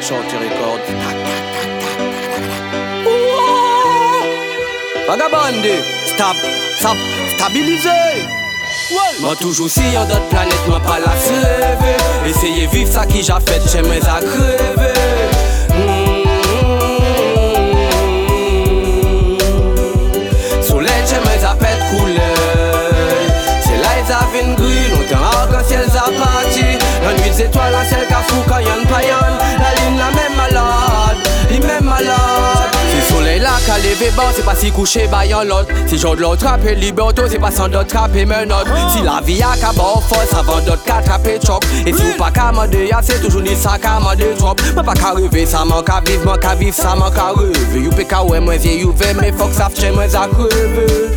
[0.00, 0.80] Shorty Record.
[5.06, 5.74] Vagabondé,
[6.06, 6.36] stop,
[6.78, 6.96] stop,
[7.36, 8.40] stabiliser.
[9.20, 13.32] Moi toujours si en d'autres planètes, moi pas la rêver Essayer vivre ça qui j'ai
[13.46, 14.94] fait, j'aimerais à crever
[15.68, 16.20] mm-hmm.
[20.62, 22.90] Soleil, j'aimerais à pète couleur
[23.62, 26.64] C'est là ils avaient gris, longtemps arc-en-ciel ça parti
[27.02, 28.42] La nuit des étoiles, la qu'a fou
[34.34, 35.68] c'est pas si couché baillant l'autre.
[35.86, 36.46] Si j'en de l'autre
[37.28, 38.66] c'est pas sans d'autres trapper menottes.
[38.90, 42.18] Si la vie a qu'à bon force avant d'autres qu'à trapper choc Et si ou
[42.18, 45.64] pas qu'à demander, c'est toujours ni ça qu'à demander trop Mais pas qu'à rêver, ça
[45.64, 47.80] manque à vivre, manque à vivre, ça manque à rêver.
[47.80, 51.10] You qu'à ouais, moi j'ai you mais faut ça fait moi à crever.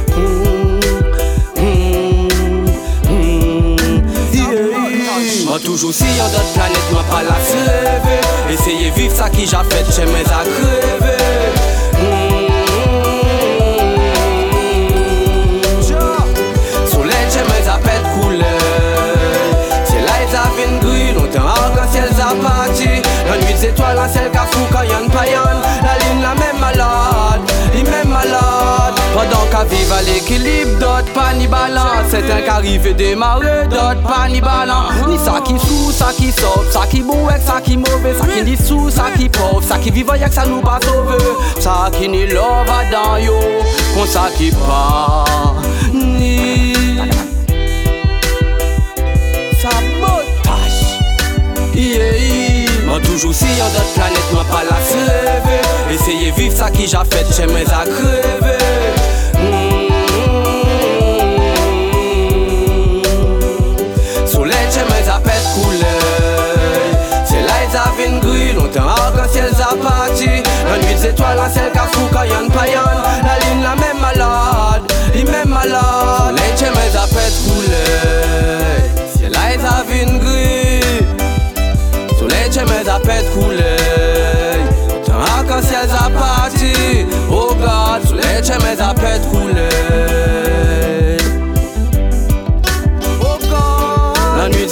[5.45, 9.85] Moi toujours si y'a d'autres planètes, moi pas la Essayer vivre ça qui j'ai fait,
[9.95, 10.97] j'aimerais à crever.
[10.99, 11.02] Mm.
[23.73, 25.41] Étoiles, la ciel qu'a fou quand y'en payan.
[25.81, 27.41] La ligne la même malade,
[27.73, 28.93] les mêmes malades.
[29.13, 32.09] Pendant qu'à vivre à l'équilibre, d'autres pas ni balance.
[32.09, 34.93] Certains qui arrivent et démarrer, d'autres pas ni balance.
[35.07, 38.27] Ni ça qui sous, ça qui sauve, ça qui beau avec ça qui mauvais Ça
[38.27, 41.23] qui dissous, ça qui pauvre, ça qui vivant ça nous pas sauver
[41.59, 43.33] Ça qui ni love à dans yo,
[43.95, 44.53] qu'on ça qui
[45.93, 46.92] ni
[53.33, 57.65] Si y'a d'autres planètes, moi pas la rêver Essayer vivre ça qui j'ai fait, j'aimerais
[57.65, 58.57] à crever
[59.35, 59.83] Mm.
[64.27, 66.01] Soleil, j'aimerais à pète couleur
[67.25, 70.29] C'est là ils avaient gris, longtemps arc-en-ciel ça parti.
[70.69, 72.81] La nuit des étoiles, la ciel qu'a fou quand y'en payan
[73.23, 74.83] La ligne la même malade,
[75.15, 76.35] les mêmes malades.
[76.35, 78.32] Soleil, j'aimerais à pète couleur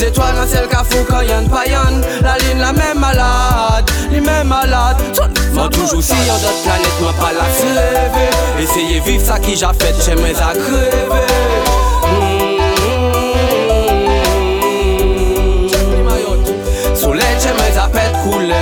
[0.02, 4.48] des étoiles, la ciel fou quand y'en payan La ligne la même malade, les mêmes
[4.48, 4.98] malades.
[5.54, 8.30] Moi toujours si y'a d'autres planètes, moi pas la rêver
[8.60, 11.28] Essayer vivre ça qui j'ai fait, j'aimerais à crever.
[12.08, 12.52] Mm.
[16.96, 18.56] Soleil, j'aimerais à pète couleur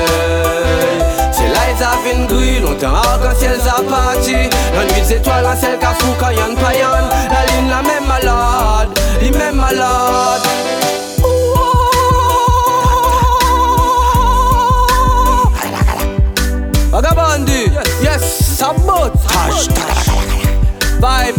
[1.31, 4.35] C'est là ils avaient gris, longtemps arc-en-ciel ça parti.
[4.75, 8.07] La nuit des étoiles, la ciel qu'a fou quand y'en payan La ligne la même
[8.07, 9.98] malade, les mêmes malades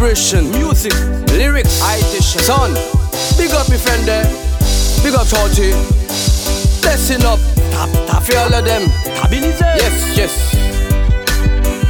[0.00, 0.94] Music,
[1.36, 1.68] lyrics,
[2.24, 2.72] son
[3.36, 4.24] Big up your friend there,
[5.02, 5.72] big up Shorty
[6.80, 7.38] Blessing up,
[7.70, 9.76] tap, tap, all of them Stabiliser.
[9.76, 10.56] Yes, yes.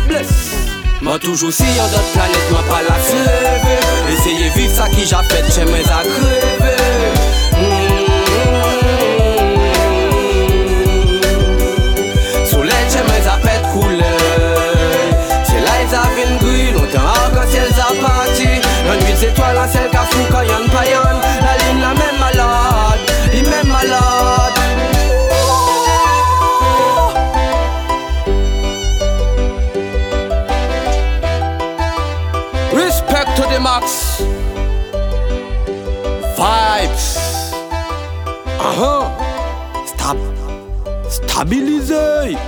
[0.08, 0.56] Bless.
[1.00, 2.98] Moi toujours si y'a d'autres planètes, moi pas la
[19.60, 21.10] la ciel qu'a fou quand y'en payan
[21.46, 23.00] La ligne la même malade,
[23.32, 24.58] les mêmes malades
[32.72, 34.22] Respect to the max.
[36.38, 37.06] Vibes.
[38.58, 39.04] Uh huh.
[39.84, 40.16] Stop.
[41.08, 42.38] Stabiliser.